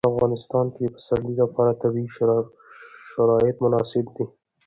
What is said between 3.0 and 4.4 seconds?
شرایط مناسب دي.